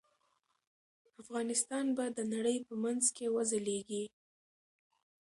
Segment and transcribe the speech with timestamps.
[1.21, 4.03] افغانستان به د نړۍ په منځ کې وځليږي.